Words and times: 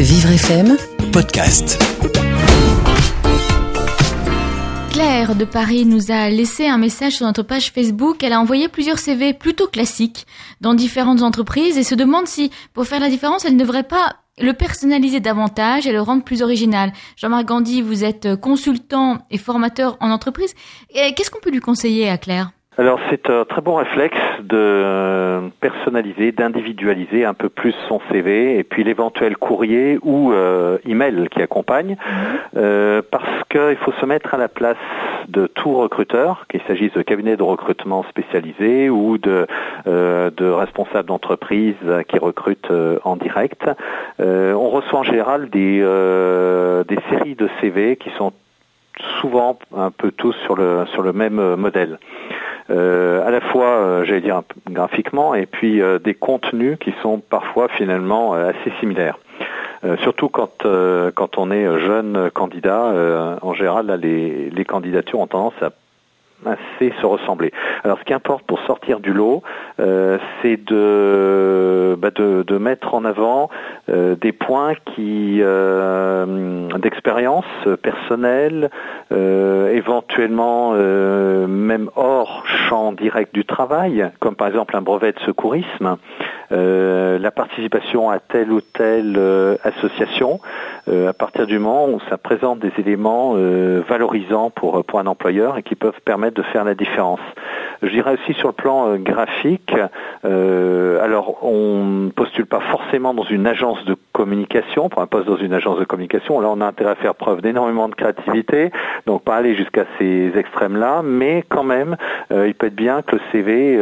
Vivre 0.00 0.30
FM 0.30 0.76
Podcast. 1.12 1.76
Claire 4.92 5.34
de 5.34 5.44
Paris 5.44 5.86
nous 5.86 6.12
a 6.12 6.30
laissé 6.30 6.68
un 6.68 6.78
message 6.78 7.14
sur 7.14 7.26
notre 7.26 7.42
page 7.42 7.72
Facebook. 7.72 8.22
Elle 8.22 8.32
a 8.32 8.40
envoyé 8.40 8.68
plusieurs 8.68 9.00
CV 9.00 9.34
plutôt 9.34 9.66
classiques 9.66 10.24
dans 10.60 10.74
différentes 10.74 11.22
entreprises 11.22 11.76
et 11.76 11.82
se 11.82 11.96
demande 11.96 12.28
si, 12.28 12.52
pour 12.74 12.86
faire 12.86 13.00
la 13.00 13.08
différence, 13.08 13.44
elle 13.44 13.54
ne 13.54 13.60
devrait 13.60 13.82
pas 13.82 14.14
le 14.40 14.52
personnaliser 14.52 15.18
davantage 15.18 15.88
et 15.88 15.92
le 15.92 16.00
rendre 16.00 16.22
plus 16.22 16.42
original. 16.42 16.92
Jean-Marc 17.16 17.46
Gandhi, 17.46 17.82
vous 17.82 18.04
êtes 18.04 18.36
consultant 18.36 19.18
et 19.32 19.38
formateur 19.38 19.96
en 19.98 20.10
entreprise. 20.10 20.54
Qu'est-ce 20.94 21.32
qu'on 21.32 21.40
peut 21.40 21.50
lui 21.50 21.58
conseiller 21.58 22.08
à 22.08 22.18
Claire? 22.18 22.52
Alors 22.78 23.00
c'est 23.10 23.28
un 23.28 23.44
très 23.44 23.60
bon 23.60 23.74
réflexe 23.74 24.16
de 24.40 25.50
personnaliser, 25.60 26.30
d'individualiser 26.30 27.24
un 27.24 27.34
peu 27.34 27.48
plus 27.48 27.74
son 27.88 28.00
CV 28.08 28.56
et 28.56 28.62
puis 28.62 28.84
l'éventuel 28.84 29.36
courrier 29.36 29.98
ou 30.02 30.32
euh, 30.32 30.78
email 30.86 31.28
qui 31.28 31.42
accompagne, 31.42 31.96
euh, 32.56 33.02
parce 33.10 33.42
qu'il 33.50 33.76
faut 33.78 33.90
se 34.00 34.06
mettre 34.06 34.32
à 34.32 34.36
la 34.36 34.46
place 34.46 34.76
de 35.26 35.48
tout 35.48 35.74
recruteur, 35.74 36.46
qu'il 36.48 36.60
s'agisse 36.68 36.92
de 36.92 37.02
cabinets 37.02 37.36
de 37.36 37.42
recrutement 37.42 38.04
spécialisés 38.04 38.88
ou 38.90 39.18
de, 39.18 39.48
euh, 39.88 40.30
de 40.36 40.46
responsables 40.48 41.08
d'entreprise 41.08 41.74
qui 42.06 42.18
recrutent 42.18 42.72
en 43.02 43.16
direct. 43.16 43.68
On 44.20 44.70
reçoit 44.70 45.00
en 45.00 45.04
général 45.04 45.50
des, 45.50 45.80
des 46.88 46.98
séries 47.10 47.34
de 47.34 47.48
CV 47.60 47.96
qui 47.96 48.10
sont 48.10 48.32
souvent 49.20 49.58
un 49.76 49.90
peu 49.90 50.12
tous 50.12 50.34
sur 50.44 50.54
le, 50.54 50.86
sur 50.92 51.02
le 51.02 51.12
même 51.12 51.56
modèle. 51.56 51.98
Euh, 52.70 53.26
à 53.26 53.30
la 53.30 53.40
fois, 53.40 53.66
euh, 53.66 54.04
j'allais 54.04 54.20
dire, 54.20 54.42
graphiquement, 54.70 55.34
et 55.34 55.46
puis 55.46 55.80
euh, 55.80 55.98
des 55.98 56.14
contenus 56.14 56.76
qui 56.78 56.92
sont 57.02 57.18
parfois 57.18 57.68
finalement 57.68 58.34
assez 58.34 58.72
similaires. 58.80 59.18
surtout 60.02 60.28
quand, 60.28 60.66
quand 61.14 61.38
on 61.38 61.50
est 61.52 61.80
jeune 61.80 62.30
candidat, 62.30 63.38
en 63.42 63.54
général, 63.54 63.86
les 64.02 64.64
candidatures 64.64 65.20
ont 65.20 65.28
tendance 65.28 65.62
à 65.62 65.70
assez 66.46 66.92
se 67.00 67.06
ressembler. 67.06 67.52
Alors 67.84 67.98
ce 67.98 68.04
qui 68.04 68.14
importe 68.14 68.44
pour 68.44 68.60
sortir 68.60 69.00
du 69.00 69.12
lot, 69.12 69.42
euh, 69.80 70.18
c'est 70.40 70.56
de, 70.56 71.96
bah 71.98 72.10
de, 72.14 72.42
de, 72.46 72.58
mettre 72.58 72.94
en 72.94 73.04
avant 73.04 73.50
euh, 73.88 74.14
des 74.14 74.32
points 74.32 74.74
qui 74.94 75.38
euh, 75.40 76.68
d'expérience 76.78 77.44
personnelle, 77.82 78.70
éventuellement 79.10 80.72
même 80.72 81.90
hors 81.96 82.44
champ 82.68 82.92
direct 82.92 83.34
du 83.34 83.44
travail, 83.44 84.10
comme 84.20 84.34
par 84.34 84.48
exemple 84.48 84.76
un 84.76 84.82
brevet 84.82 85.12
de 85.12 85.20
secourisme, 85.20 85.96
la 86.50 87.30
participation 87.30 88.10
à 88.10 88.18
telle 88.18 88.50
ou 88.52 88.60
telle 88.60 89.18
association, 89.64 90.40
à 90.86 91.12
partir 91.12 91.46
du 91.46 91.58
moment 91.58 91.88
où 91.88 92.00
ça 92.08 92.18
présente 92.18 92.58
des 92.58 92.72
éléments 92.78 93.34
valorisants 93.88 94.50
pour, 94.50 94.84
pour 94.84 94.98
un 94.98 95.06
employeur 95.06 95.58
et 95.58 95.62
qui 95.62 95.74
peuvent 95.74 96.00
permettre 96.04 96.27
de 96.30 96.42
faire 96.42 96.64
la 96.64 96.74
différence. 96.74 97.20
Je 97.82 97.88
dirais 97.88 98.14
aussi 98.14 98.34
sur 98.34 98.48
le 98.48 98.54
plan 98.54 98.88
euh, 98.88 98.96
graphique, 98.96 99.74
euh, 100.24 101.02
alors 101.02 101.44
on 101.44 101.84
ne 101.84 102.10
postule 102.10 102.46
pas 102.46 102.60
forcément 102.60 103.14
dans 103.14 103.24
une 103.24 103.46
agence 103.46 103.84
de 103.84 103.96
communication, 104.18 104.88
pour 104.88 105.00
un 105.00 105.06
poste 105.06 105.28
dans 105.28 105.36
une 105.36 105.52
agence 105.52 105.78
de 105.78 105.84
communication, 105.84 106.40
là 106.40 106.48
on 106.50 106.60
a 106.60 106.66
intérêt 106.66 106.90
à 106.90 106.94
faire 106.96 107.14
preuve 107.14 107.40
d'énormément 107.40 107.88
de 107.88 107.94
créativité, 107.94 108.72
donc 109.06 109.22
pas 109.22 109.36
aller 109.36 109.54
jusqu'à 109.54 109.84
ces 109.96 110.32
extrêmes-là, 110.34 111.02
mais 111.04 111.44
quand 111.48 111.62
même, 111.62 111.96
euh, 112.32 112.48
il 112.48 112.54
peut 112.54 112.66
être 112.66 112.74
bien 112.74 113.02
que 113.02 113.14
le 113.14 113.22
CV 113.30 113.78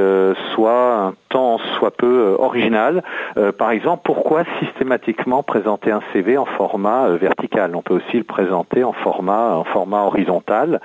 soit 0.54 0.94
un 1.06 1.14
tant 1.30 1.58
soit 1.78 1.90
peu 1.90 2.36
original. 2.38 3.02
par 3.58 3.70
exemple, 3.70 4.02
pourquoi 4.04 4.44
systématiquement 4.60 5.42
présenter 5.42 5.90
un 5.90 6.00
CV 6.12 6.36
en 6.38 6.44
format 6.44 7.08
vertical? 7.08 7.74
On 7.74 7.82
peut 7.82 7.94
aussi 7.94 8.18
le 8.18 8.24
présenter 8.24 8.84
en 8.84 8.92
format, 8.92 9.56
en 9.56 9.64
format 9.64 10.02
horizontal 10.02 10.80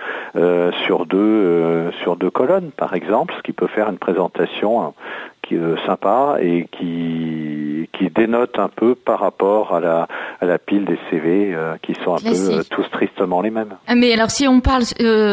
sur 0.85 1.05
deux, 1.05 1.91
sur 2.02 2.16
deux 2.16 2.31
colonnes, 2.31 2.72
par 2.72 2.94
exemple 2.94 3.34
ce 3.38 3.44
qui 3.44 3.53
peut 3.53 3.67
faire 3.67 3.90
une 3.90 3.97
présentation 3.97 4.81
hein, 4.81 4.94
qui 5.41 5.57
euh, 5.57 5.75
sympa 5.85 6.38
et 6.40 6.67
qui, 6.72 7.71
qui 8.01 8.09
dénote 8.09 8.57
un 8.57 8.69
peu 8.69 8.95
par 8.95 9.19
rapport 9.19 9.75
à 9.75 9.79
la, 9.79 10.07
à 10.39 10.45
la 10.45 10.57
pile 10.57 10.85
des 10.85 10.97
CV 11.09 11.53
euh, 11.53 11.75
qui 11.84 11.94
sont 12.03 12.16
un 12.16 12.17
peu 12.17 12.29
euh, 12.29 12.63
tous 12.69 12.89
tristement 12.91 13.41
les 13.41 13.51
mêmes. 13.51 13.75
Ah, 13.88 13.95
mais 13.95 14.12
alors 14.13 14.31
si 14.31 14.47
on 14.47 14.59
parle 14.59 14.84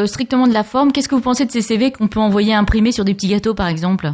strictement 0.06 0.46
de 0.46 0.52
la 0.52 0.64
forme, 0.64 0.92
qu'est-ce 0.92 1.08
que 1.08 1.14
vous 1.14 1.22
pensez 1.22 1.46
de 1.46 1.50
ces 1.50 1.62
CV 1.62 1.92
qu'on 1.92 2.08
peut 2.08 2.20
envoyer 2.20 2.52
imprimer 2.52 2.92
sur 2.92 3.04
des 3.04 3.14
petits 3.14 3.28
gâteaux 3.28 3.54
par 3.54 3.68
exemple? 3.68 4.08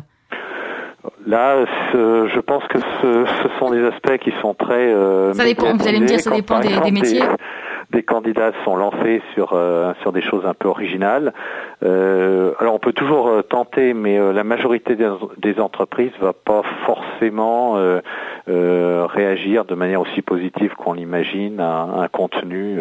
Là, 1.27 1.65
je 1.93 2.41
pense 2.41 2.63
que 2.69 2.79
ce, 2.79 3.25
sont 3.59 3.71
des 3.71 3.83
aspects 3.87 4.19
qui 4.19 4.33
sont 4.43 4.55
très. 4.55 4.95
ça 5.33 5.45
dépend. 5.45 5.75
Vous 5.75 5.89
allez 5.89 6.01
me 6.01 6.07
dire, 6.07 6.21
ça 6.21 6.31
dépend 6.31 6.61
des, 6.61 6.91
métiers 6.91 7.23
des 7.95 8.03
candidats 8.03 8.53
sont 8.65 8.77
lancés 8.77 9.23
sur 9.35 9.53
euh, 9.53 9.95
sur 10.03 10.13
des 10.13 10.21
choses 10.21 10.45
un 10.45 10.53
peu 10.53 10.69
originales. 10.69 11.33
Euh, 11.85 12.53
alors 12.59 12.75
on 12.75 12.79
peut 12.79 12.93
toujours 12.93 13.29
euh, 13.29 13.43
tenter, 13.43 13.95
mais 13.95 14.19
la 14.33 14.45
majorité 14.45 14.97
des, 14.97 15.61
entreprises 15.61 16.11
va 16.21 16.33
pas 16.33 16.63
forcément 16.85 17.77
réagir 18.47 19.65
de 19.65 19.75
manière 19.75 20.01
aussi 20.01 20.21
positive 20.21 20.75
qu'on 20.75 20.95
l'imagine 20.95 21.61
à 21.61 21.83
un 22.03 22.09
contenu 22.09 22.79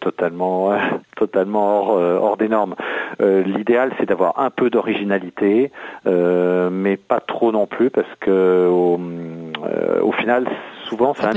totalement 0.00 0.72
totalement 1.16 1.82
hors 1.82 2.22
hors 2.22 2.36
des 2.38 2.48
normes. 2.48 2.74
L'idéal 3.20 3.92
c'est 3.98 4.06
d'avoir 4.06 4.40
un 4.40 4.50
peu 4.50 4.70
d'originalité, 4.70 5.70
mais 6.06 6.96
pas 6.96 7.20
trop 7.20 7.52
non 7.52 7.66
plus 7.66 7.90
parce 7.90 8.14
que 8.20 8.66
au, 8.68 8.98
au 10.02 10.12
final 10.12 10.46
souvent 10.88 11.14
ça, 11.14 11.30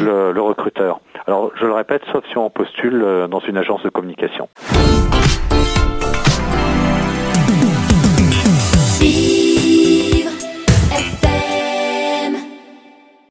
le, 0.00 0.32
le 0.32 0.40
recruteur. 0.42 1.00
Alors 1.26 1.50
je 1.58 1.66
le 1.66 1.72
répète, 1.72 2.02
sauf 2.12 2.24
si 2.30 2.36
on 2.38 2.50
postule 2.50 3.02
euh, 3.02 3.26
dans 3.28 3.40
une 3.40 3.56
agence 3.56 3.82
de 3.82 3.88
communication. 3.90 4.48